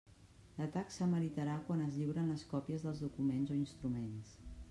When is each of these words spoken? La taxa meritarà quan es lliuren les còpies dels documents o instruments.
La 0.61 0.67
taxa 0.77 1.07
meritarà 1.11 1.57
quan 1.67 1.83
es 1.89 1.99
lliuren 1.99 2.33
les 2.33 2.47
còpies 2.55 2.87
dels 2.89 3.03
documents 3.05 3.55
o 3.57 3.61
instruments. 3.61 4.35